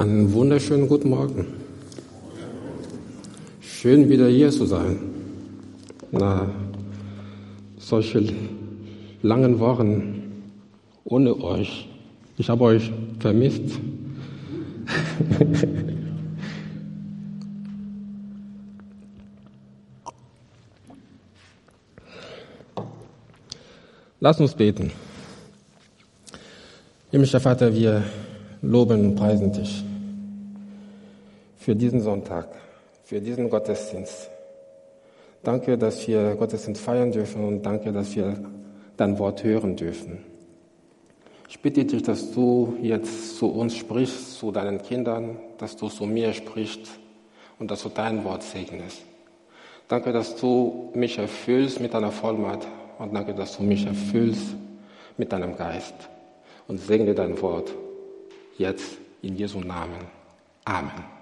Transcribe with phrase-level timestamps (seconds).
[0.00, 1.46] Einen wunderschönen guten Morgen.
[3.60, 4.98] Schön wieder hier zu sein.
[6.10, 6.50] Na,
[7.76, 8.32] solche
[9.20, 10.22] langen Wochen
[11.04, 11.86] ohne euch.
[12.38, 13.78] Ich habe euch vermisst.
[24.20, 24.92] Lass uns beten.
[27.10, 28.02] Himmlischer Vater, wir
[28.62, 29.84] loben und preisen dich
[31.60, 32.48] für diesen Sonntag,
[33.04, 34.30] für diesen Gottesdienst.
[35.42, 38.42] Danke, dass wir Gottesdienst feiern dürfen und danke, dass wir
[38.96, 40.24] dein Wort hören dürfen.
[41.48, 46.06] Ich bitte dich, dass du jetzt zu uns sprichst, zu deinen Kindern, dass du zu
[46.06, 46.98] mir sprichst
[47.58, 49.02] und dass du dein Wort segnest.
[49.86, 52.66] Danke, dass du mich erfüllst mit deiner Vollmacht
[52.98, 54.54] und danke, dass du mich erfüllst
[55.18, 55.94] mit deinem Geist.
[56.68, 57.74] Und segne dein Wort
[58.56, 60.06] jetzt in Jesu Namen.
[60.64, 61.19] Amen.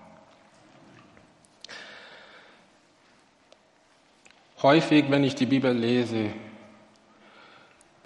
[4.62, 6.30] Häufig, wenn ich die Bibel lese,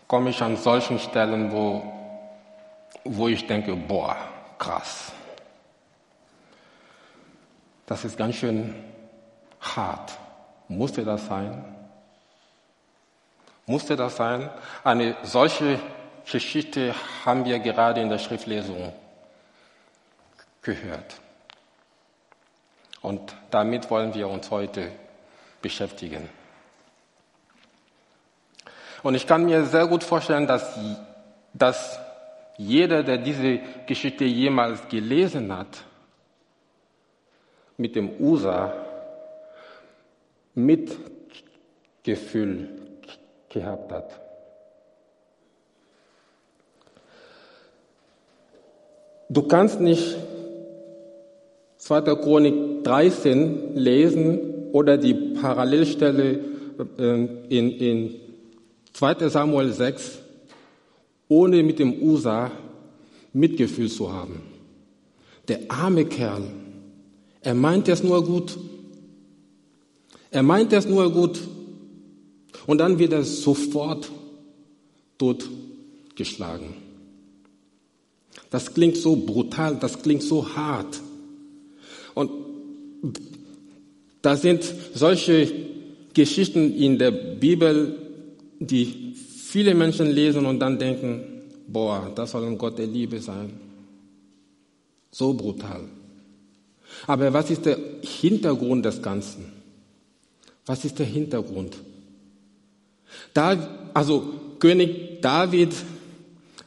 [0.06, 1.82] komme ich an solchen Stellen, wo,
[3.04, 4.16] wo ich denke, boah,
[4.58, 5.12] krass.
[7.86, 8.74] Das ist ganz schön
[9.62, 10.12] hart.
[10.68, 11.64] Musste das sein?
[13.64, 14.50] Musste das sein?
[14.84, 15.80] Eine solche
[16.30, 18.92] Geschichte haben wir gerade in der Schriftlesung
[20.60, 21.18] gehört.
[23.00, 24.92] Und damit wollen wir uns heute
[25.62, 26.28] beschäftigen.
[29.02, 30.78] Und ich kann mir sehr gut vorstellen, dass,
[31.52, 31.98] dass
[32.56, 35.84] jeder, der diese Geschichte jemals gelesen hat,
[37.76, 38.72] mit dem USA
[40.54, 42.68] Mitgefühl
[43.48, 44.20] gehabt hat.
[49.28, 50.16] Du kannst nicht
[51.78, 52.00] 2.
[52.16, 56.38] Chronik 13 lesen oder die Parallelstelle
[56.98, 58.21] äh, in, in
[58.92, 59.28] 2.
[59.28, 60.18] Samuel 6,
[61.28, 62.50] ohne mit dem Usa
[63.32, 64.42] Mitgefühl zu haben.
[65.48, 66.42] Der arme Kerl,
[67.40, 68.58] er meint es nur gut.
[70.30, 71.40] Er meint es nur gut.
[72.66, 74.10] Und dann wird er sofort
[75.18, 76.74] totgeschlagen.
[78.50, 81.00] Das klingt so brutal, das klingt so hart.
[82.14, 82.30] Und
[84.20, 84.62] da sind
[84.94, 85.50] solche
[86.14, 88.01] Geschichten in der Bibel,
[88.66, 93.52] die viele Menschen lesen und dann denken, boah, das soll ein Gott der Liebe sein.
[95.10, 95.82] So brutal.
[97.06, 99.52] Aber was ist der Hintergrund des Ganzen?
[100.66, 101.76] Was ist der Hintergrund?
[103.34, 103.56] Da,
[103.94, 104.24] also
[104.58, 105.74] König David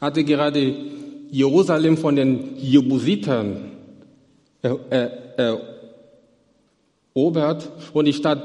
[0.01, 0.75] hatte gerade
[1.31, 3.71] Jerusalem von den Jebusitern
[7.13, 8.43] erobert und die Stadt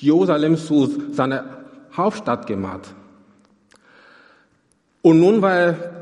[0.00, 1.59] Jerusalem zu seiner
[2.00, 2.94] Hauptstadt gemacht.
[5.02, 6.00] Und nun war er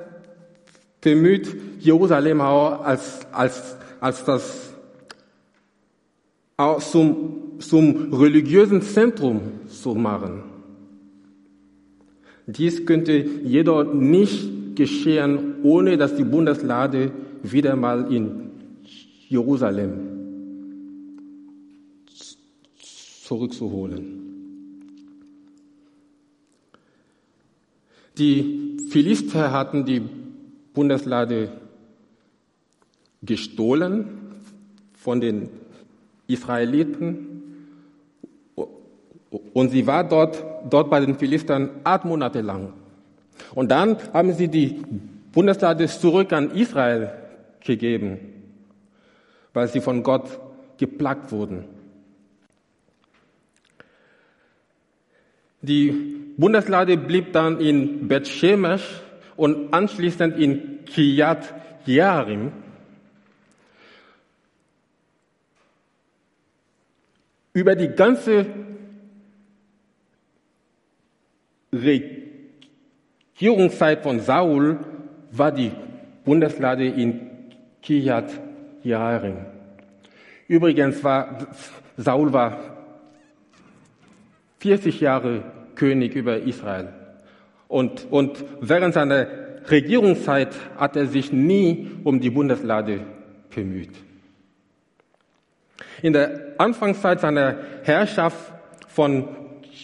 [1.01, 4.75] bemüht, Jerusalem auch als, als, als das
[6.57, 10.43] auch zum, zum religiösen Zentrum zu machen.
[12.47, 18.51] Dies könnte jedoch nicht geschehen, ohne dass die Bundeslade wieder mal in
[19.29, 19.93] Jerusalem
[23.23, 24.28] zurückzuholen.
[28.19, 30.03] Die Philister hatten die
[30.75, 31.53] Bundeslade
[33.23, 34.07] gestohlen
[34.95, 35.49] von den
[36.27, 37.29] Israeliten
[39.53, 42.73] und sie war dort, dort bei den Philistern acht Monate lang.
[43.55, 44.83] Und dann haben sie die
[45.33, 47.13] Bundeslade zurück an Israel
[47.61, 48.19] gegeben,
[49.53, 50.41] weil sie von Gott
[50.77, 51.65] geplagt wurden.
[55.61, 59.03] Die Bundeslade blieb dann in Bet Shemesh
[59.37, 61.53] und anschließend in Kiyat
[61.85, 62.53] Yarim.
[67.53, 68.47] Über die ganze
[71.73, 74.79] Regierungszeit von Saul
[75.33, 75.73] war die
[76.25, 77.51] Bundeslade in
[77.83, 78.31] Kiyat
[78.85, 79.39] Yarim.
[80.47, 81.49] Übrigens war
[81.97, 82.61] Saul war
[84.61, 86.89] 40 Jahre König über Israel.
[87.69, 89.27] Und, und während seiner
[89.71, 93.01] Regierungszeit hat er sich nie um die Bundeslade
[93.55, 93.93] bemüht.
[96.03, 98.53] In der Anfangszeit seiner Herrschaft
[98.89, 99.29] von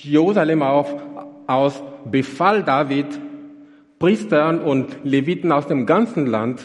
[0.02, 0.94] Jerusalem auf,
[1.46, 3.06] aus befahl David
[3.98, 6.62] Priestern und Leviten aus dem ganzen Land,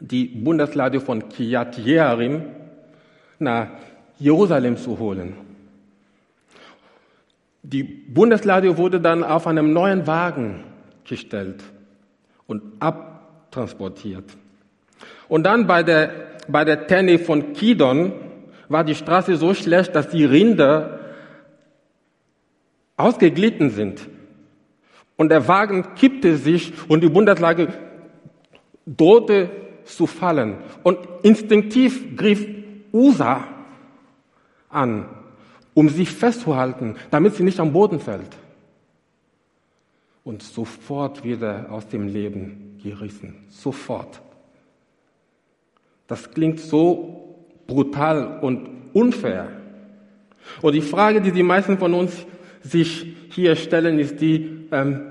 [0.00, 2.42] die Bundeslade von Kiryat Jearim
[3.38, 3.68] nach
[4.18, 5.45] Jerusalem zu holen.
[7.68, 10.62] Die Bundeslade wurde dann auf einem neuen Wagen
[11.02, 11.64] gestellt
[12.46, 14.36] und abtransportiert.
[15.26, 16.12] Und dann bei der,
[16.46, 18.12] bei der Tenne von Kidon
[18.68, 21.00] war die Straße so schlecht, dass die Rinder
[22.96, 24.08] ausgeglitten sind.
[25.16, 27.66] Und der Wagen kippte sich und die Bundeslade
[28.86, 29.50] drohte
[29.82, 30.58] zu fallen.
[30.84, 32.46] Und instinktiv griff
[32.92, 33.42] Usa
[34.68, 35.08] an,
[35.76, 38.34] um sie festzuhalten, damit sie nicht am Boden fällt.
[40.24, 43.44] Und sofort wieder aus dem Leben gerissen.
[43.50, 44.22] Sofort.
[46.06, 49.48] Das klingt so brutal und unfair.
[50.62, 52.24] Und die Frage, die die meisten von uns
[52.62, 55.02] sich hier stellen, ist die, ähm,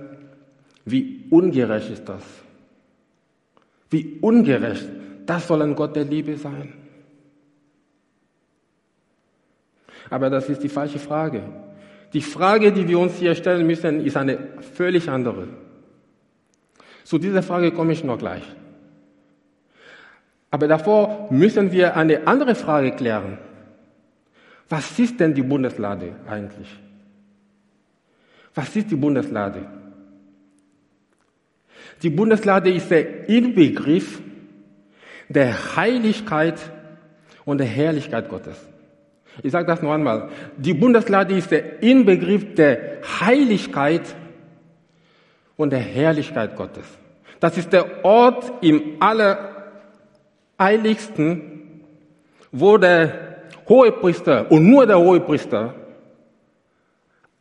[0.84, 2.24] wie ungerecht ist das?
[3.92, 4.90] Wie ungerecht.
[5.28, 6.74] Das soll ein Gott der Liebe sein.
[10.10, 11.42] Aber das ist die falsche Frage.
[12.14, 14.38] Die Frage, die wir uns hier stellen müssen, ist eine
[14.74, 15.48] völlig andere.
[17.04, 18.44] Zu dieser Frage komme ich noch gleich.
[20.50, 23.38] Aber davor müssen wir eine andere Frage klären.
[24.70, 26.70] Was ist denn die Bundeslade eigentlich?
[28.54, 29.68] Was ist die Bundeslade?
[32.02, 34.22] Die Bundeslade ist der Inbegriff
[35.28, 36.60] der Heiligkeit
[37.44, 38.58] und der Herrlichkeit Gottes.
[39.44, 40.30] Ich sage das noch einmal.
[40.58, 44.16] Die Bundeslade ist der Inbegriff der Heiligkeit
[45.58, 46.86] und der Herrlichkeit Gottes.
[47.40, 48.98] Das ist der Ort im
[50.58, 51.82] Allerheiligsten,
[52.52, 53.36] wo der
[53.68, 55.74] Hohepriester und nur der Hohepriester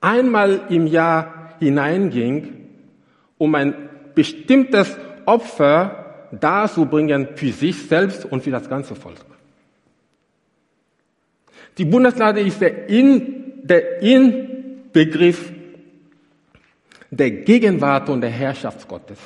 [0.00, 2.69] einmal im Jahr hineinging,
[3.38, 3.75] um ein
[4.14, 4.96] bestimmtes
[5.26, 9.33] Opfer darzubringen für sich selbst und für das ganze Volk.
[11.76, 15.52] Die Bundeslade ist der, In, der Inbegriff
[17.10, 19.18] der Gegenwart und der Herrschaft Gottes.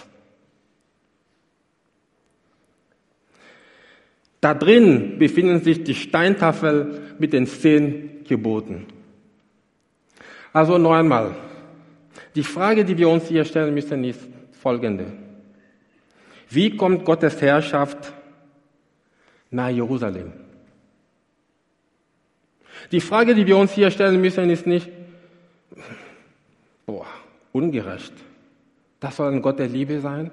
[4.41, 8.87] Da drin befinden sich die Steintafel mit den zehn Geboten.
[10.53, 11.35] Also noch einmal.
[12.35, 14.21] Die Frage, die wir uns hier stellen müssen, ist
[14.53, 15.07] folgende.
[16.51, 18.13] Wie kommt Gottes Herrschaft
[19.51, 20.33] nach Jerusalem?
[22.91, 24.89] Die Frage, die wir uns hier stellen müssen, ist nicht,
[26.87, 27.07] boah,
[27.53, 28.13] ungerecht.
[29.01, 30.31] Das soll ein Gott der Liebe sein.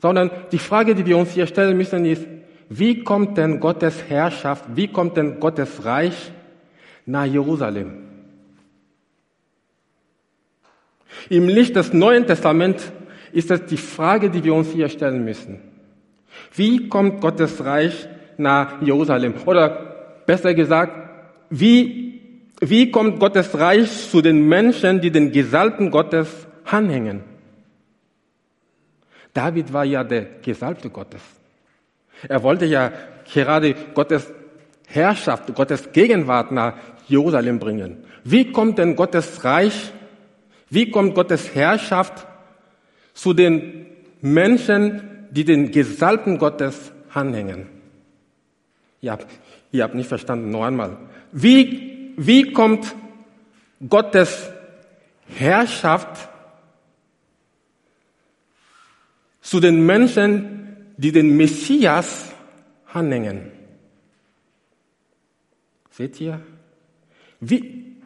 [0.00, 2.26] Sondern die Frage, die wir uns hier stellen müssen, ist,
[2.68, 6.32] wie kommt denn Gottes Herrschaft, wie kommt denn Gottes Reich
[7.06, 7.98] nach Jerusalem?
[11.28, 12.90] Im Licht des Neuen Testaments
[13.32, 15.60] ist das die Frage, die wir uns hier stellen müssen.
[16.54, 18.08] Wie kommt Gottes Reich
[18.38, 19.34] nach Jerusalem?
[19.46, 21.11] Oder besser gesagt,
[21.54, 22.18] wie,
[22.60, 26.28] wie kommt Gottes Reich zu den Menschen, die den Gesalbten Gottes
[26.64, 27.24] anhängen?
[29.34, 31.20] David war ja der Gesalbte Gottes.
[32.26, 32.90] Er wollte ja
[33.30, 34.32] gerade Gottes
[34.86, 36.74] Herrschaft, Gottes Gegenwart nach
[37.06, 37.98] Jerusalem bringen.
[38.24, 39.92] Wie kommt denn Gottes Reich,
[40.70, 42.26] wie kommt Gottes Herrschaft
[43.12, 43.86] zu den
[44.22, 47.66] Menschen, die den Gesalbten Gottes anhängen?
[49.02, 49.26] Ihr habt,
[49.70, 50.96] ihr habt nicht verstanden, noch einmal.
[51.32, 52.94] Wie, wie kommt
[53.88, 54.50] Gottes
[55.26, 56.28] Herrschaft
[59.40, 62.32] zu den Menschen, die den Messias
[62.92, 63.50] anhängen?
[65.90, 66.40] Seht ihr?
[67.40, 67.96] Wie,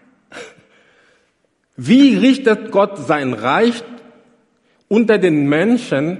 [1.77, 3.83] wie richtet Gott sein Reich
[4.89, 6.19] unter den Menschen,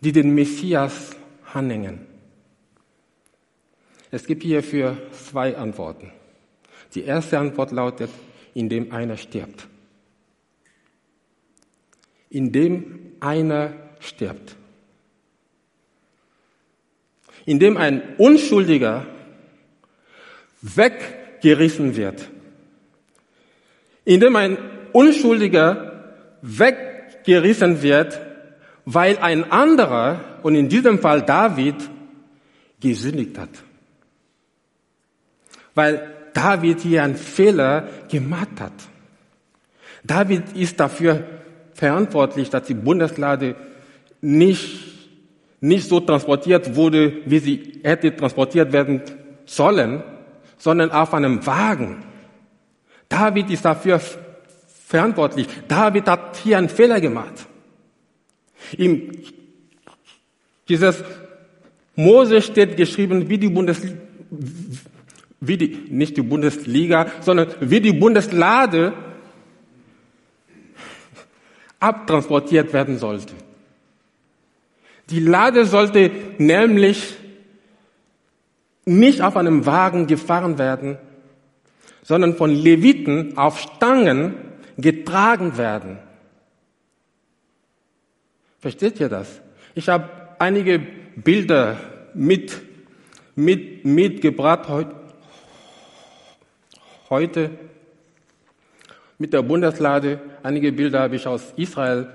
[0.00, 1.16] die den Messias
[1.52, 2.15] anhängen?
[4.16, 6.10] Es gibt hierfür zwei Antworten.
[6.94, 8.08] Die erste Antwort lautet,
[8.54, 9.68] indem einer stirbt.
[12.30, 14.56] Indem einer stirbt.
[17.44, 19.06] Indem ein Unschuldiger
[20.62, 22.26] weggerissen wird.
[24.06, 24.56] Indem ein
[24.94, 28.18] Unschuldiger weggerissen wird,
[28.86, 31.76] weil ein anderer, und in diesem Fall David,
[32.80, 33.65] gesündigt hat
[35.76, 38.72] weil David hier einen Fehler gemacht hat.
[40.02, 41.24] David ist dafür
[41.74, 43.54] verantwortlich, dass die Bundeslade
[44.20, 44.80] nicht,
[45.60, 49.02] nicht so transportiert wurde, wie sie hätte transportiert werden
[49.44, 50.02] sollen,
[50.58, 52.02] sondern auf einem Wagen.
[53.08, 54.00] David ist dafür
[54.86, 55.46] verantwortlich.
[55.68, 57.46] David hat hier einen Fehler gemacht.
[58.78, 59.12] Ihm
[60.68, 61.04] dieses
[61.94, 63.96] Mose steht geschrieben wie die Bundesliga,
[65.40, 68.92] wie die, nicht die Bundesliga, sondern wie die Bundeslade
[71.78, 73.34] abtransportiert werden sollte.
[75.10, 77.14] Die Lade sollte nämlich
[78.84, 80.98] nicht auf einem Wagen gefahren werden,
[82.02, 84.34] sondern von Leviten auf Stangen
[84.78, 85.98] getragen werden.
[88.60, 89.40] Versteht ihr das?
[89.74, 90.80] Ich habe einige
[91.16, 91.76] Bilder
[92.14, 92.60] mit,
[93.34, 95.05] mit, mitgebracht heute
[99.18, 100.20] mit der Bundeslade.
[100.42, 102.08] Einige Bilder habe ich aus Israel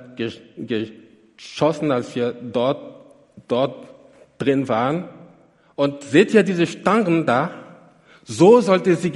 [0.58, 3.06] geschossen, als wir dort,
[3.48, 3.88] dort
[4.38, 5.10] drin waren.
[5.76, 7.52] Und seht ihr diese Stangen da?
[8.24, 9.12] So sollte sie,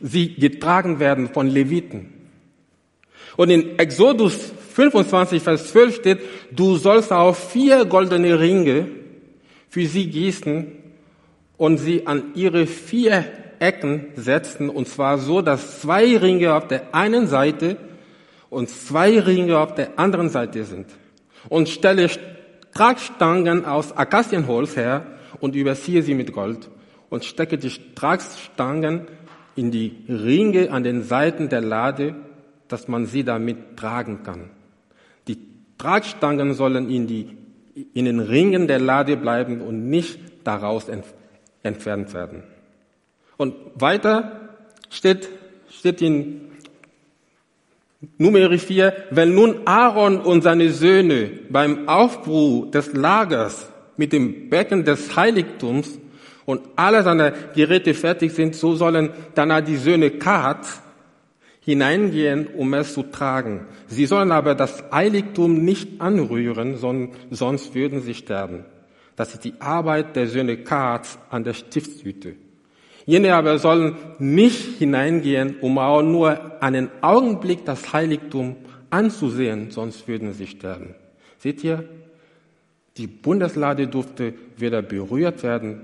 [0.00, 2.12] sie getragen werden von Leviten.
[3.36, 6.18] Und in Exodus 25, Vers 12 steht,
[6.50, 8.88] du sollst auch vier goldene Ringe
[9.68, 10.72] für sie gießen
[11.56, 13.24] und sie an ihre vier
[13.60, 17.76] Ecken setzen, und zwar so, dass zwei Ringe auf der einen Seite
[18.50, 20.86] und zwei Ringe auf der anderen Seite sind.
[21.48, 22.08] Und stelle
[22.72, 25.06] Tragstangen aus Akazienholz her
[25.40, 26.68] und überziehe sie mit Gold
[27.08, 29.06] und stecke die Tragstangen
[29.54, 32.14] in die Ringe an den Seiten der Lade,
[32.68, 34.50] dass man sie damit tragen kann.
[35.28, 35.38] Die
[35.78, 37.36] Tragstangen sollen in, die,
[37.94, 40.86] in den Ringen der Lade bleiben und nicht daraus
[41.62, 42.42] entfernt werden.
[43.36, 44.50] Und weiter
[44.90, 45.28] steht,
[45.70, 46.52] steht in
[48.18, 54.84] Nummer 4, wenn nun Aaron und seine Söhne beim Aufbruch des Lagers mit dem Becken
[54.84, 55.98] des Heiligtums
[56.44, 60.66] und alle seine Geräte fertig sind, so sollen danach die Söhne Kat
[61.60, 63.66] hineingehen, um es zu tragen.
[63.88, 68.64] Sie sollen aber das Heiligtum nicht anrühren, sonst würden sie sterben.
[69.16, 72.36] Das ist die Arbeit der Söhne Kat an der Stiftshütte.
[73.06, 78.56] Jene aber sollen nicht hineingehen, um auch nur einen Augenblick das Heiligtum
[78.90, 80.96] anzusehen, sonst würden sie sterben.
[81.38, 81.88] Seht ihr,
[82.96, 85.82] die Bundeslade durfte weder berührt werden,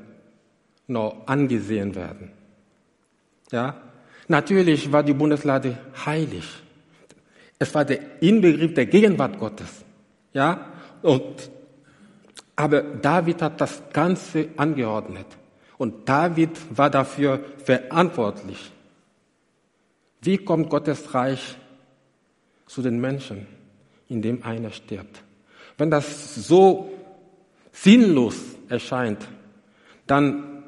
[0.88, 2.32] noch angesehen werden.
[3.52, 3.76] Ja?
[4.26, 6.48] Natürlich war die Bundeslade heilig.
[7.58, 9.84] Es war der Inbegriff der Gegenwart Gottes.
[10.32, 10.72] Ja?
[11.02, 11.50] Und,
[12.56, 15.26] aber David hat das Ganze angeordnet.
[15.82, 18.70] Und David war dafür verantwortlich.
[20.20, 21.56] Wie kommt Gottes Reich
[22.66, 23.48] zu den Menschen,
[24.08, 25.24] indem einer stirbt?
[25.76, 26.88] Wenn das so
[27.72, 28.36] sinnlos
[28.68, 29.26] erscheint,
[30.06, 30.62] dann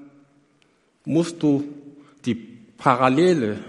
[1.05, 1.63] musst du
[2.25, 3.61] die Parallele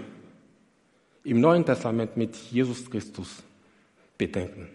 [1.22, 3.44] im Neuen Testament mit Jesus Christus
[4.18, 4.66] bedenken,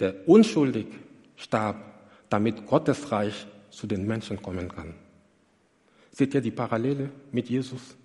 [0.00, 0.88] der unschuldig
[1.36, 1.76] starb,
[2.28, 4.94] damit Gottes Reich zu den Menschen kommen kann.
[6.12, 7.96] Seht ihr die Parallele mit Jesus?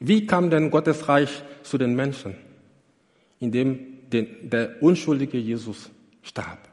[0.00, 2.34] Wie kam denn Gottes Reich zu den Menschen,
[3.40, 5.90] indem der unschuldige Jesus
[6.22, 6.68] starb?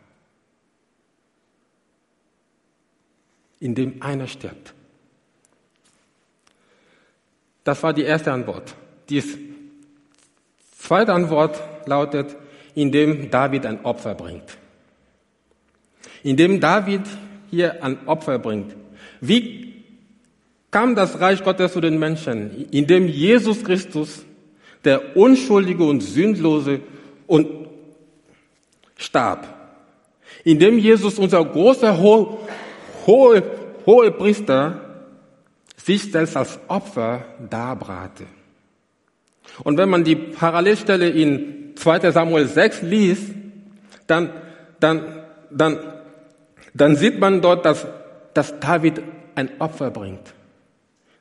[3.59, 4.73] Indem einer stirbt.
[7.63, 8.75] Das war die erste Antwort.
[9.09, 9.23] Die
[10.77, 12.35] zweite Antwort lautet,
[12.75, 14.57] indem David ein Opfer bringt.
[16.23, 17.03] Indem David
[17.49, 18.75] hier ein Opfer bringt.
[19.21, 19.72] Wie
[20.73, 24.25] kam das Reich Gottes zu den Menschen, indem Jesus Christus,
[24.83, 26.81] der Unschuldige und Sündlose,
[27.27, 27.47] und
[28.97, 29.47] starb.
[30.43, 32.39] Indem Jesus, unser großer hohe,
[33.05, 33.43] hohe,
[33.85, 34.81] hohe Priester,
[35.77, 38.25] sich selbst als Opfer darbrachte.
[39.63, 43.31] Und wenn man die Parallelstelle in 2 Samuel 6 liest,
[44.07, 44.31] dann,
[44.79, 45.77] dann, dann,
[46.73, 47.85] dann sieht man dort, dass,
[48.33, 49.03] dass David
[49.35, 50.33] ein Opfer bringt.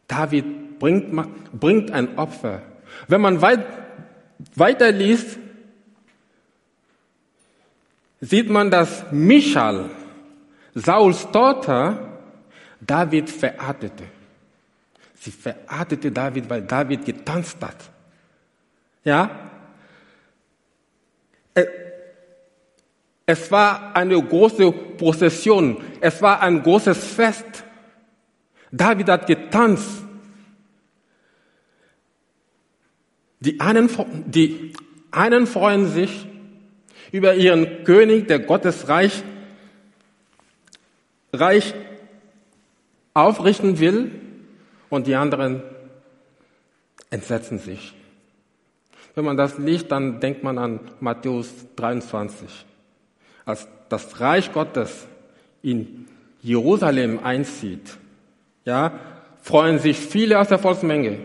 [0.09, 2.63] David bringt, bringt ein Opfer.
[3.09, 3.65] Wenn man weit,
[4.55, 5.39] weiter liest,
[8.21, 9.91] sieht man, dass Michal,
[10.75, 12.19] Sauls Tochter,
[12.81, 14.05] David verachtete.
[15.15, 17.77] Sie verachtete David, weil David getanzt hat.
[19.05, 19.51] Ja?
[23.25, 25.77] Es war eine große Prozession.
[26.01, 27.65] Es war ein großes Fest.
[28.73, 30.03] David hat getanzt.
[33.41, 33.89] Die einen,
[34.27, 34.73] die
[35.11, 36.27] einen freuen sich
[37.13, 39.23] über ihren König, der Gottes Reich,
[41.33, 41.75] Reich
[43.15, 44.11] aufrichten will,
[44.93, 45.63] und die anderen
[47.09, 47.95] entsetzen sich.
[49.15, 52.67] Wenn man das liest, dann denkt man an Matthäus 23,
[53.47, 55.07] als das Reich Gottes
[55.63, 56.07] in
[56.43, 57.97] Jerusalem einzieht,
[58.65, 58.99] ja,
[59.43, 61.19] freuen sich viele aus der Volksmenge.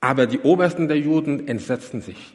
[0.00, 2.34] Aber die Obersten der Juden entsetzen sich.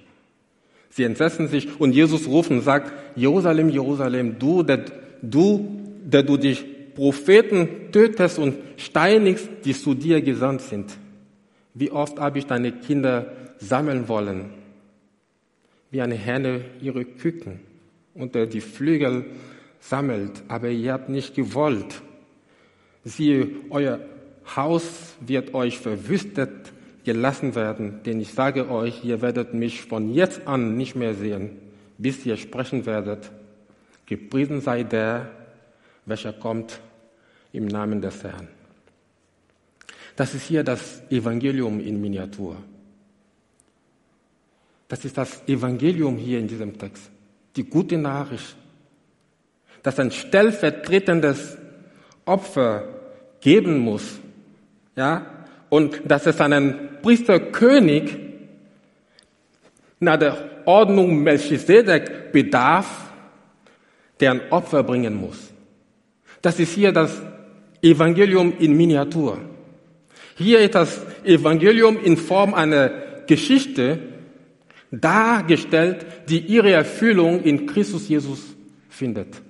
[0.90, 4.86] Sie entsetzen sich und Jesus ruft und sagt, Jerusalem, Jerusalem, du, der,
[5.22, 10.98] du, der du dich Propheten tötest und steinigst, die zu dir gesandt sind.
[11.74, 14.50] Wie oft habe ich deine Kinder sammeln wollen,
[15.92, 17.60] wie eine Henne ihre Küken
[18.16, 19.26] unter die Flügel
[19.80, 22.02] sammelt, aber ihr habt nicht gewollt.
[23.04, 24.00] Siehe, euer
[24.56, 30.46] Haus wird euch verwüstet gelassen werden, denn ich sage euch, ihr werdet mich von jetzt
[30.48, 31.58] an nicht mehr sehen,
[31.98, 33.32] bis ihr sprechen werdet.
[34.06, 35.32] Gepriesen sei der,
[36.06, 36.80] welcher kommt
[37.54, 38.48] im Namen des Herrn.
[40.16, 42.58] Das ist hier das Evangelium in Miniatur.
[44.88, 47.10] Das ist das Evangelium hier in diesem Text.
[47.56, 48.58] Die gute Nachricht,
[49.82, 51.58] dass ein stellvertretendes
[52.26, 52.84] Opfer
[53.42, 54.20] geben muss,
[54.96, 55.26] ja,
[55.70, 58.18] und dass es einen Priesterkönig
[60.00, 63.12] nach der Ordnung Melchisedek bedarf,
[64.20, 65.54] der ein Opfer bringen muss.
[66.42, 67.22] Das ist hier das
[67.82, 69.40] Evangelium in Miniatur.
[70.38, 72.90] Hier ist das Evangelium in Form einer
[73.28, 74.00] Geschichte
[74.92, 78.40] dargestellt, die ihre Erfüllung in Christus Jesus
[78.90, 79.42] findet.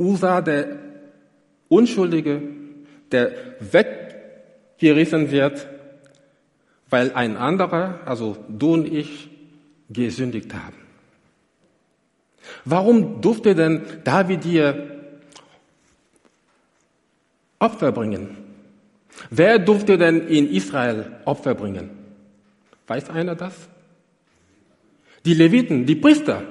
[0.00, 0.78] Usa, der
[1.68, 2.42] Unschuldige,
[3.12, 5.68] der weggerissen wird,
[6.88, 9.28] weil ein anderer, also du und ich,
[9.90, 10.78] gesündigt haben.
[12.64, 15.00] Warum durfte denn David hier
[17.58, 18.38] Opfer bringen?
[19.28, 21.90] Wer durfte denn in Israel Opfer bringen?
[22.86, 23.54] Weiß einer das?
[25.26, 26.42] Die Leviten, die Priester.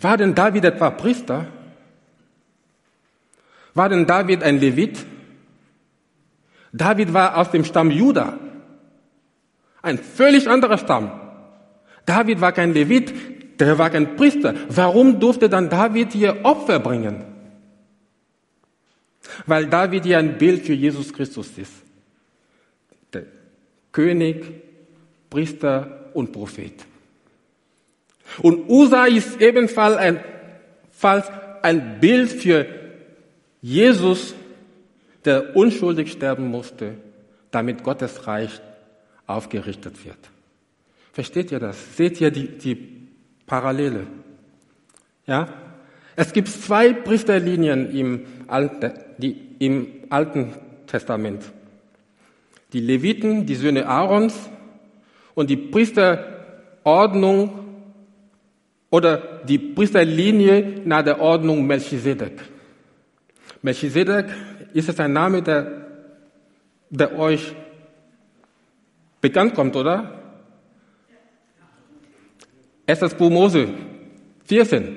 [0.00, 1.46] War denn David etwa Priester?
[3.74, 5.04] War denn David ein Levit?
[6.72, 8.38] David war aus dem Stamm Juda.
[9.82, 11.10] Ein völlig anderer Stamm.
[12.06, 13.12] David war kein Levit,
[13.60, 14.54] der war kein Priester.
[14.68, 17.24] Warum durfte dann David hier Opfer bringen?
[19.46, 21.72] Weil David hier ein Bild für Jesus Christus ist.
[23.12, 23.24] Der
[23.92, 24.44] König,
[25.30, 26.74] Priester und Prophet.
[28.40, 30.20] Und Usa ist ebenfalls ein,
[31.62, 32.81] ein Bild für
[33.62, 34.34] Jesus,
[35.24, 36.94] der unschuldig sterben musste,
[37.52, 38.60] damit Gottes Reich
[39.26, 40.18] aufgerichtet wird.
[41.12, 41.96] Versteht ihr das?
[41.96, 42.76] Seht ihr die, die
[43.46, 44.06] Parallele?
[45.26, 45.48] Ja?
[46.16, 50.54] Es gibt zwei Priesterlinien im Alten, die, im Alten
[50.86, 51.44] Testament.
[52.72, 54.34] Die Leviten, die Söhne Aarons
[55.34, 57.52] und die Priesterordnung
[58.90, 62.51] oder die Priesterlinie nach der Ordnung Melchisedek.
[63.62, 64.26] Melchisedek
[64.74, 65.86] ist es ein Name, der,
[66.90, 67.54] der euch
[69.20, 70.18] bekannt kommt, oder?
[72.86, 73.68] Erstes Buch Mose
[74.44, 74.96] 14.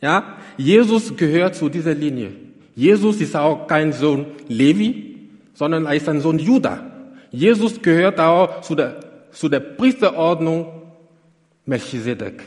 [0.00, 2.32] Ja, Jesus gehört zu dieser Linie.
[2.74, 6.84] Jesus ist auch kein Sohn Levi, sondern er ist ein Sohn Judah.
[7.30, 10.66] Jesus gehört auch zu der, zu der Priesterordnung
[11.64, 12.42] Melchisedek.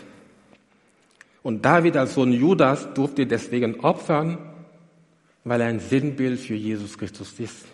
[1.42, 4.38] Und David als Sohn Judas durfte deswegen opfern,
[5.50, 7.66] weil er ein Sinnbild für Jesus Christus ist.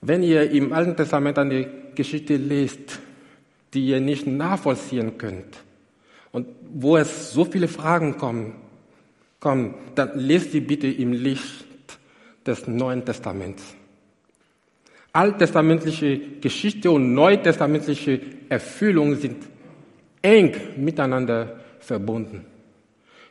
[0.00, 2.98] Wenn ihr im Alten Testament eine Geschichte lest,
[3.74, 5.58] die ihr nicht nachvollziehen könnt
[6.32, 8.54] und wo es so viele Fragen kommen,
[9.38, 11.66] kommen dann lest sie bitte im Licht
[12.46, 13.62] des Neuen Testaments.
[15.12, 19.44] Alttestamentliche Geschichte und neutestamentliche Erfüllung sind
[20.22, 22.46] eng miteinander verbunden,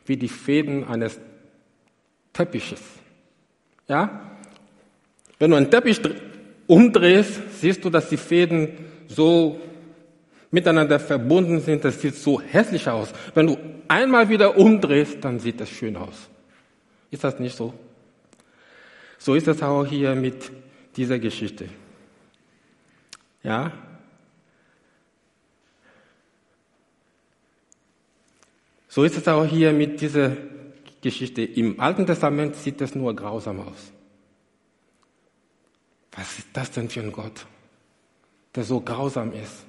[0.06, 1.18] wie die Fäden eines
[2.32, 2.99] Teppiches.
[3.90, 4.20] Ja?
[5.40, 6.00] Wenn du einen Teppich
[6.68, 8.68] umdrehst, siehst du, dass die Fäden
[9.08, 9.60] so
[10.52, 11.84] miteinander verbunden sind.
[11.84, 13.12] Das sieht so hässlich aus.
[13.34, 16.28] Wenn du einmal wieder umdrehst, dann sieht es schön aus.
[17.10, 17.74] Ist das nicht so?
[19.18, 20.52] So ist es auch hier mit
[20.96, 21.68] dieser Geschichte.
[23.42, 23.72] Ja?
[28.86, 30.36] So ist es auch hier mit dieser
[31.00, 31.42] Geschichte.
[31.42, 33.92] Im Alten Testament sieht es nur grausam aus.
[36.12, 37.46] Was ist das denn für ein Gott,
[38.54, 39.64] der so grausam ist?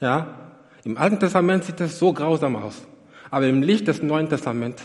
[0.00, 0.52] Ja,
[0.84, 2.82] im Alten Testament sieht es so grausam aus.
[3.30, 4.82] Aber im Licht des Neuen Testaments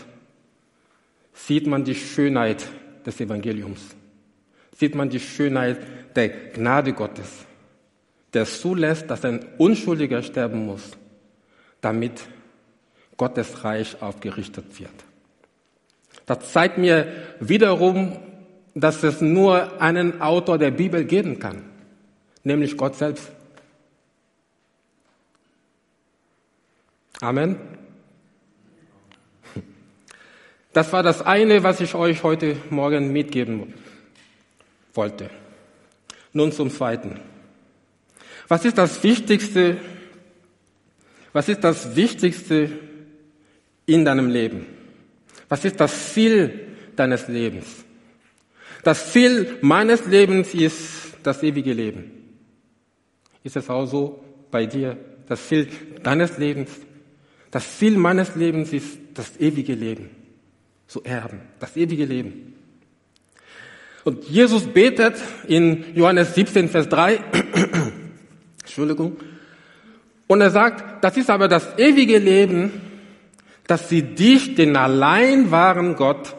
[1.34, 2.66] sieht man die Schönheit
[3.04, 3.80] des Evangeliums.
[4.74, 7.44] Sieht man die Schönheit der Gnade Gottes,
[8.32, 10.92] der zulässt, dass ein Unschuldiger sterben muss,
[11.80, 12.22] damit
[13.18, 14.90] Gottes Reich aufgerichtet wird.
[16.24, 18.16] Das zeigt mir wiederum,
[18.74, 21.64] dass es nur einen Autor der Bibel geben kann,
[22.44, 23.30] nämlich Gott selbst.
[27.20, 27.56] Amen.
[30.72, 33.74] Das war das eine, was ich euch heute Morgen mitgeben
[34.94, 35.28] wollte.
[36.32, 37.18] Nun zum zweiten.
[38.46, 39.78] Was ist das Wichtigste?
[41.32, 42.70] Was ist das Wichtigste
[43.88, 44.66] in deinem Leben?
[45.48, 47.66] Was ist das Ziel deines Lebens?
[48.84, 52.12] Das Ziel meines Lebens ist das ewige Leben.
[53.42, 54.96] Ist es auch so bei dir?
[55.26, 55.68] Das Ziel
[56.02, 56.70] deines Lebens?
[57.50, 60.10] Das Ziel meines Lebens ist das ewige Leben.
[60.86, 61.40] Zu erben.
[61.58, 62.54] Das ewige Leben.
[64.04, 67.20] Und Jesus betet in Johannes 17, Vers 3,
[68.60, 69.16] Entschuldigung,
[70.26, 72.70] und er sagt, das ist aber das ewige Leben,
[73.68, 76.34] dass sie dich, den allein wahren Gott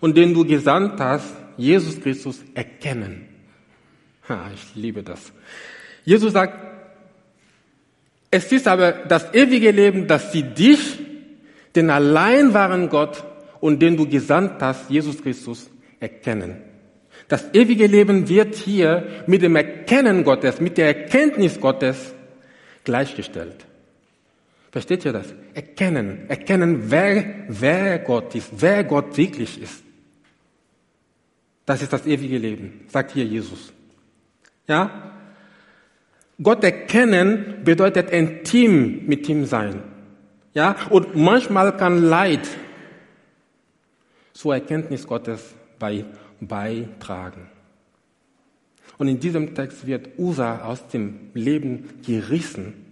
[0.00, 3.28] und den du gesandt hast, Jesus Christus, erkennen.
[4.28, 5.32] Ha, ich liebe das.
[6.04, 6.58] Jesus sagt,
[8.30, 10.98] es ist aber das ewige Leben, dass sie dich,
[11.76, 13.24] den allein wahren Gott
[13.60, 15.70] und den du gesandt hast, Jesus Christus,
[16.00, 16.56] erkennen.
[17.28, 22.12] Das ewige Leben wird hier mit dem Erkennen Gottes, mit der Erkenntnis Gottes
[22.82, 23.66] gleichgestellt.
[24.74, 25.32] Versteht ihr das?
[25.54, 29.84] Erkennen, erkennen, wer, wer Gott ist, wer Gott wirklich ist.
[31.64, 33.72] Das ist das ewige Leben, sagt hier Jesus.
[34.66, 35.12] Ja?
[36.42, 39.80] Gott erkennen bedeutet intim mit ihm sein.
[40.54, 40.74] Ja?
[40.90, 42.48] Und manchmal kann Leid
[44.32, 46.04] zur Erkenntnis Gottes bei,
[46.40, 47.46] beitragen.
[48.98, 52.83] Und in diesem Text wird Usa aus dem Leben gerissen.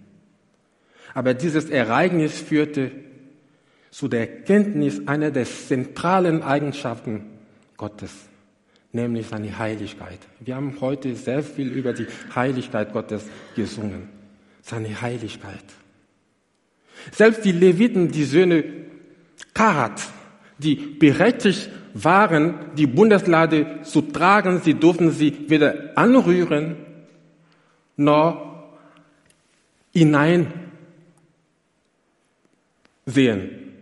[1.13, 2.91] Aber dieses Ereignis führte
[3.91, 7.25] zu der Erkenntnis einer der zentralen Eigenschaften
[7.77, 8.11] Gottes
[8.93, 10.19] nämlich seine Heiligkeit.
[10.39, 14.07] Wir haben heute sehr viel über die Heiligkeit Gottes gesungen.
[14.61, 15.63] Seine Heiligkeit.
[17.11, 18.63] Selbst die Leviten, die Söhne
[19.53, 20.01] Karat,
[20.57, 26.77] die berechtigt waren, die Bundeslade zu tragen, sie durften sie weder anrühren
[27.97, 28.63] noch
[29.91, 30.47] hinein
[33.05, 33.73] sehen,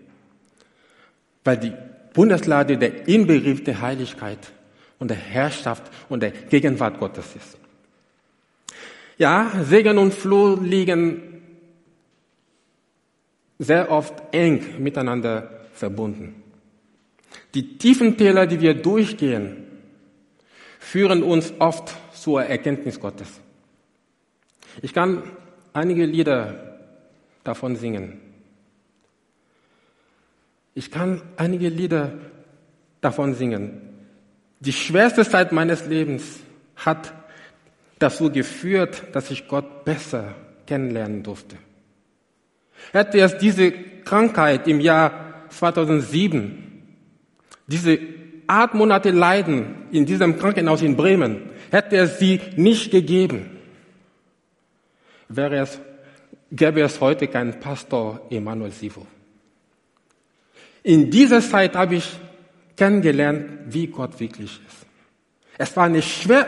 [1.43, 1.73] weil die
[2.13, 4.51] Bundeslade der Inbegriff der Heiligkeit
[4.99, 7.57] und der Herrschaft und der Gegenwart Gottes ist.
[9.17, 11.41] Ja, Segen und Fluch liegen
[13.59, 16.41] sehr oft eng miteinander verbunden.
[17.53, 19.67] Die tiefen Täler, die wir durchgehen,
[20.79, 23.39] führen uns oft zur Erkenntnis Gottes.
[24.81, 25.23] Ich kann
[25.73, 26.79] einige Lieder
[27.43, 28.30] davon singen.
[30.73, 32.13] Ich kann einige Lieder
[33.01, 33.81] davon singen.
[34.59, 36.39] Die schwerste Zeit meines Lebens
[36.75, 37.13] hat
[37.99, 41.57] dazu geführt, dass ich Gott besser kennenlernen durfte.
[42.91, 46.83] Hätte es diese Krankheit im Jahr 2007,
[47.67, 47.99] diese
[48.47, 53.57] acht Monate Leiden in diesem Krankenhaus in Bremen, hätte es sie nicht gegeben,
[55.29, 55.79] wäre es,
[56.51, 59.05] gäbe es heute keinen Pastor Emanuel Sivo.
[60.83, 62.09] In dieser Zeit habe ich
[62.75, 64.85] kennengelernt, wie Gott wirklich ist.
[65.57, 66.47] Es war eine schwer,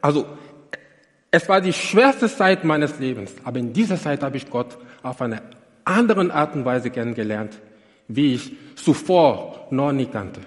[0.00, 0.26] also
[1.30, 5.20] es war die schwerste Zeit meines Lebens, aber in dieser Zeit habe ich Gott auf
[5.20, 5.42] eine
[5.84, 7.58] andere Art und Weise kennengelernt,
[8.06, 10.40] wie ich zuvor noch nie kannte.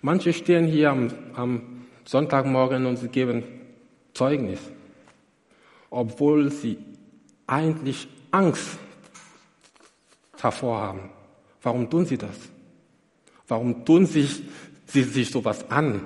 [0.00, 3.42] Manche stehen hier am, am Sonntagmorgen und sie geben
[4.14, 4.60] Zeugnis,
[5.90, 6.78] obwohl sie
[7.48, 8.78] eigentlich Angst
[10.40, 11.10] davor haben.
[11.62, 12.36] Warum tun sie das?
[13.46, 14.42] Warum tun sich,
[14.86, 16.02] sie sich sowas an?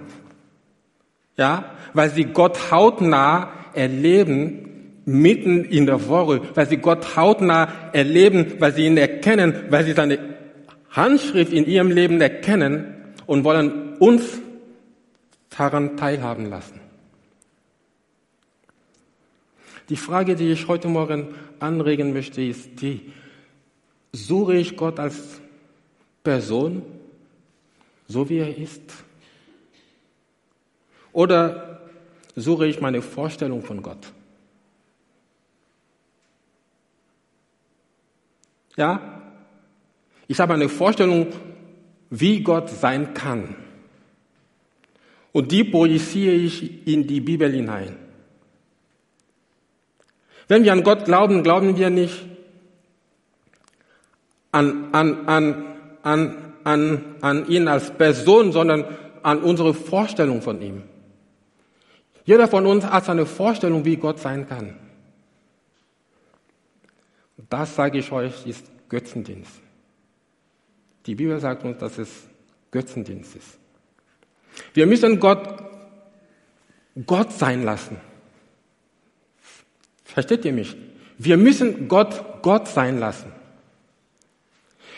[1.37, 8.55] Ja, weil sie Gott hautnah erleben, mitten in der Woche, weil sie Gott hautnah erleben,
[8.59, 10.19] weil sie ihn erkennen, weil sie seine
[10.91, 12.95] Handschrift in ihrem Leben erkennen
[13.27, 14.41] und wollen uns
[15.51, 16.81] daran teilhaben lassen.
[19.89, 23.13] Die Frage, die ich heute Morgen anregen möchte, ist die,
[24.13, 25.41] suche ich Gott als
[26.23, 26.83] Person,
[28.07, 28.83] so wie er ist?
[31.13, 31.81] Oder
[32.37, 34.13] suche ich meine Vorstellung von Gott?
[38.77, 39.23] Ja?
[40.29, 41.29] Ich habe eine Vorstellung,
[42.11, 43.57] wie Gott sein kann.
[45.33, 47.97] Und die projiziere ich in die Bibel hinein.
[50.49, 52.27] Wenn wir an Gott glauben, glauben wir nicht
[54.53, 55.65] an, an, an,
[56.03, 58.85] an, an, an ihn als Person, sondern
[59.23, 60.83] an unsere Vorstellung von ihm.
[62.25, 64.77] Jeder von uns hat seine Vorstellung, wie Gott sein kann.
[67.51, 69.61] Das sage ich euch, ist Götzendienst.
[71.07, 72.09] Die Bibel sagt uns, dass es
[72.71, 73.59] Götzendienst ist.
[74.75, 75.63] Wir müssen Gott
[77.07, 77.97] Gott sein lassen.
[80.05, 80.77] Versteht ihr mich?
[81.17, 83.33] Wir müssen Gott Gott sein lassen.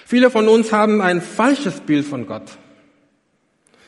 [0.07, 2.59] Viele von uns haben ein falsches Bild von Gott.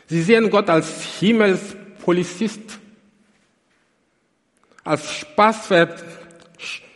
[0.07, 2.79] Sie sehen Gott als Himmelspolizist,
[4.85, 5.89] als Spaßver,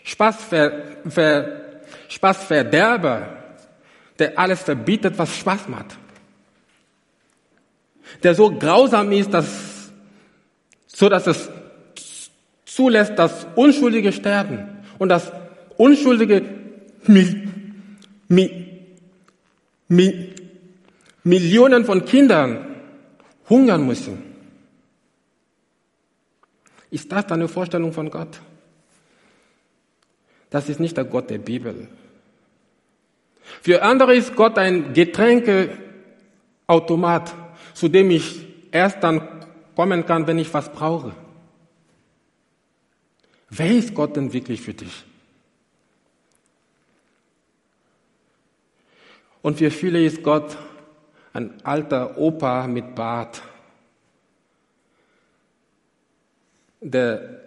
[0.05, 0.73] Spaßver,
[1.09, 1.61] Ver,
[2.09, 3.37] Spaßverderber,
[4.19, 5.99] der alles verbietet, was Spaß macht.
[8.23, 9.91] Der so grausam ist, dass,
[10.87, 11.49] so dass es
[12.65, 15.33] zulässt, dass Unschuldige sterben und dass
[15.77, 16.43] Unschuldige
[17.07, 17.49] mi,
[18.29, 18.70] mi,
[19.91, 20.33] mi,
[21.25, 22.77] Millionen von Kindern
[23.49, 24.23] hungern müssen.
[26.91, 28.41] Ist das deine Vorstellung von Gott?
[30.49, 31.87] Das ist nicht der Gott der Bibel.
[33.63, 37.35] Für andere ist Gott ein Getränkeautomat,
[37.75, 39.45] zu dem ich erst dann
[39.77, 41.15] kommen kann, wenn ich was brauche.
[43.51, 45.05] Wer ist Gott denn wirklich für dich?
[49.43, 50.57] Und für viele ist Gott
[51.33, 53.43] ein alter Opa mit Bart,
[56.81, 57.41] der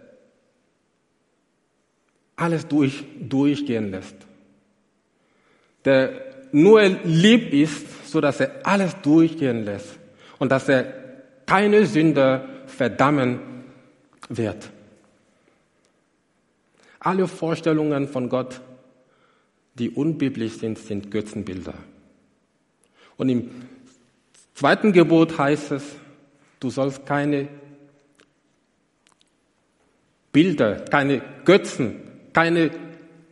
[2.36, 4.16] alles durch, durchgehen lässt,
[5.86, 10.00] der nur lieb ist, so dass er alles durchgehen lässt
[10.40, 10.86] und dass er
[11.46, 13.40] keine Sünder verdammen
[14.30, 14.70] wird.
[17.00, 18.62] Alle Vorstellungen von Gott,
[19.76, 21.76] die unbiblisch sind, sind Götzenbilder.
[23.18, 23.50] Und im
[24.54, 25.96] zweiten Gebot heißt es,
[26.60, 27.48] du sollst keine
[30.32, 31.96] Bilder, keine Götzen,
[32.34, 32.72] keine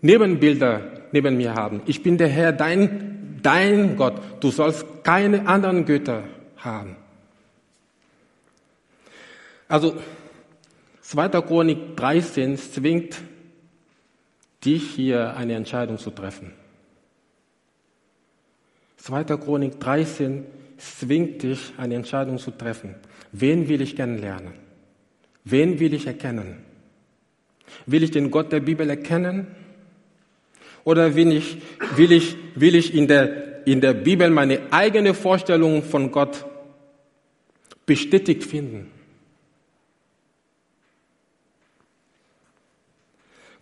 [0.02, 1.82] Nebenbilder neben mir haben.
[1.86, 4.22] Ich bin der Herr, dein, dein Gott.
[4.40, 6.24] Du sollst keine anderen Götter
[6.58, 6.96] haben.
[9.68, 9.96] Also,
[11.02, 11.30] 2.
[11.42, 13.18] Chronik 13 zwingt
[14.64, 16.54] dich hier eine Entscheidung zu treffen.
[18.98, 19.24] 2.
[19.24, 20.46] Chronik 13
[20.78, 22.96] zwingt dich, eine Entscheidung zu treffen.
[23.32, 24.54] Wen will ich kennenlernen?
[25.44, 26.58] Wen will ich erkennen?
[27.86, 29.48] Will ich den Gott der Bibel erkennen?
[30.84, 31.58] Oder will ich,
[31.96, 36.46] will ich, will ich in, der, in der Bibel meine eigene Vorstellung von Gott
[37.86, 38.92] bestätigt finden?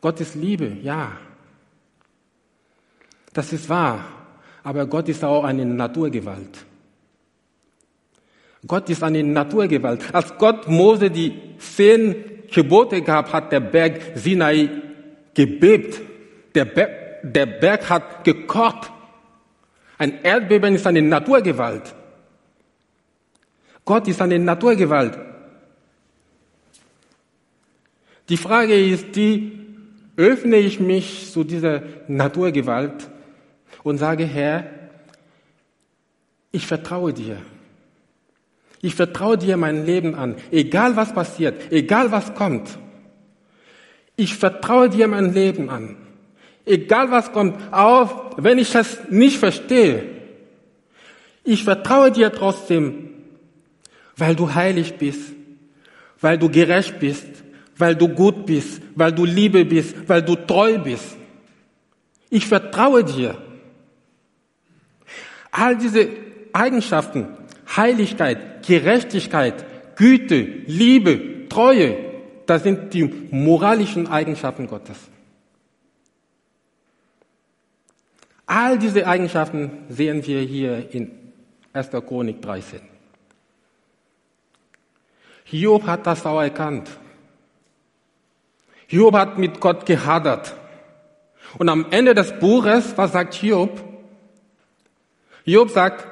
[0.02, 1.12] Gott ist Liebe, ja.
[3.34, 4.06] Das ist wahr.
[4.64, 6.66] Aber Gott ist auch eine Naturgewalt.
[8.68, 10.14] Gott ist eine Naturgewalt.
[10.14, 14.70] Als Gott Mose die zehn Gebote gab, hat der Berg Sinai
[15.34, 16.02] gebebt.
[16.56, 16.90] Der, Be
[17.24, 18.92] der Berg hat gekocht.
[19.98, 21.94] Ein Erdbeben ist eine Naturgewalt.
[23.86, 25.18] Gott ist eine Naturgewalt.
[28.30, 29.59] Die Frage ist die,
[30.20, 33.10] öffne ich mich zu dieser Naturgewalt
[33.84, 34.66] und sage, Herr,
[36.52, 37.38] ich vertraue dir.
[38.82, 42.78] Ich vertraue dir mein Leben an, egal was passiert, egal was kommt.
[44.18, 45.96] Ich vertraue dir mein Leben an,
[46.66, 50.04] egal was kommt, auch wenn ich es nicht verstehe.
[51.46, 53.10] Ich vertraue dir trotzdem,
[54.18, 55.32] weil du heilig bist,
[56.20, 57.28] weil du gerecht bist,
[57.80, 61.16] weil du gut bist, weil du Liebe bist, weil du treu bist.
[62.30, 63.38] Ich vertraue dir.
[65.52, 66.08] All diese
[66.54, 67.28] Eigenschaften,
[67.76, 69.66] Heiligkeit, Gerechtigkeit,
[69.96, 71.98] Güte, Liebe, Treue,
[72.46, 74.98] das sind die moralischen Eigenschaften Gottes.
[78.46, 81.12] All diese Eigenschaften sehen wir hier in
[81.74, 81.90] 1.
[81.92, 82.82] Chronik 13.
[85.46, 86.90] Hiob hat das auch erkannt.
[88.90, 90.56] Hiob hat mit Gott gehadert.
[91.60, 93.84] Und am Ende des Buches, was sagt Hiob?
[95.46, 96.08] Hiob sagt,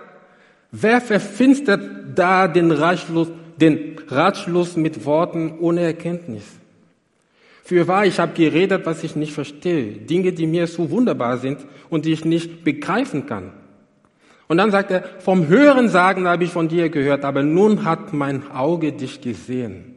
[0.72, 1.82] wer verfinstert
[2.14, 6.44] da den Ratschluss, den Ratschluss mit Worten ohne Erkenntnis?
[7.64, 11.66] Für wahr, ich habe geredet, was ich nicht verstehe, Dinge, die mir so wunderbar sind
[11.90, 13.54] und die ich nicht begreifen kann.
[14.48, 18.14] Und dann sagt er, vom Hören sagen habe ich von dir gehört, aber nun hat
[18.14, 19.97] mein Auge dich gesehen.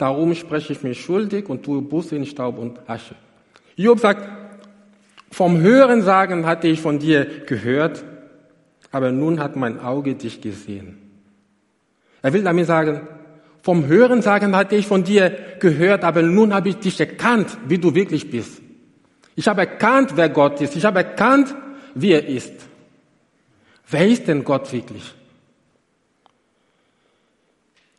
[0.00, 3.14] Darum spreche ich mich schuldig und tue Buße in Staub und Asche.
[3.76, 4.26] Job sagt,
[5.30, 8.02] Vom Hören sagen hatte ich von dir gehört,
[8.90, 10.96] aber nun hat mein Auge dich gesehen.
[12.22, 13.02] Er will damit sagen,
[13.62, 17.78] vom Hören sagen hatte ich von dir gehört, aber nun habe ich dich erkannt, wie
[17.78, 18.62] du wirklich bist.
[19.36, 20.76] Ich habe erkannt, wer Gott ist.
[20.76, 21.54] Ich habe erkannt,
[21.94, 22.54] wie er ist.
[23.90, 25.14] Wer ist denn Gott wirklich?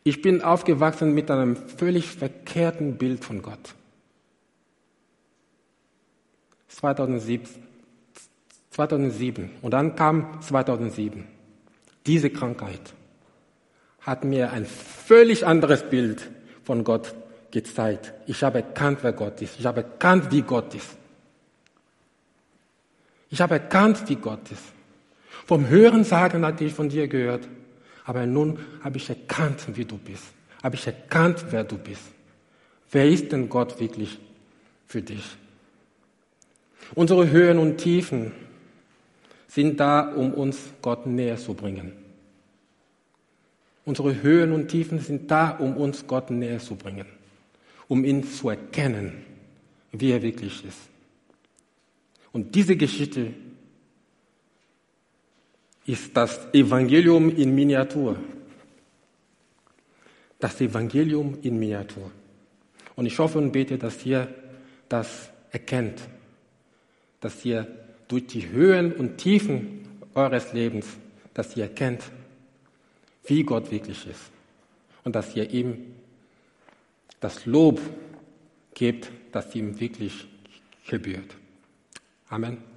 [0.04, 3.76] Ich bin aufgewachsen mit einem völlig verkehrten Bild von Gott.
[6.70, 7.48] 2007.
[8.72, 9.52] 2007.
[9.62, 11.28] Und dann kam 2007.
[12.08, 12.94] Diese Krankheit
[14.00, 16.32] hat mir ein völlig anderes Bild
[16.64, 17.14] von Gott
[17.52, 18.14] gezeigt.
[18.26, 19.60] Ich habe erkannt, wer Gott ist.
[19.60, 20.98] Ich habe erkannt, wie Gott ist.
[23.30, 24.64] Ich habe erkannt, wie Gott ist.
[25.46, 27.48] Vom Hören sagen hatte ich von dir gehört,
[28.06, 30.24] aber nun habe ich erkannt, wie du bist.
[30.64, 32.04] Habe ich erkannt, wer du bist.
[32.92, 34.20] Wer ist denn Gott wirklich
[34.86, 35.38] für dich?
[36.94, 38.32] Unsere Höhen und Tiefen
[39.48, 41.94] sind da, um uns Gott näher zu bringen.
[43.86, 47.06] Unsere Höhen und Tiefen sind da, um uns Gott näher zu bringen,
[47.88, 49.26] um ihn zu erkennen,
[49.92, 50.78] wie er wirklich ist.
[52.32, 53.34] Und diese Geschichte
[55.92, 58.16] ist das Evangelium in Miniatur.
[60.40, 62.10] Das Evangelium in Miniatur.
[62.96, 64.34] Und ich hoffe und bete, dass ihr
[64.88, 66.02] das erkennt,
[67.20, 67.68] dass ihr
[68.08, 70.88] durch die Höhen und Tiefen eures Lebens,
[71.34, 72.04] dass ihr erkennt,
[73.26, 74.32] wie Gott wirklich ist
[75.04, 75.94] und dass ihr ihm
[77.20, 77.82] das Lob
[78.74, 80.26] gebt, das ihm wirklich
[80.88, 81.36] gebührt.
[82.30, 82.71] Amen.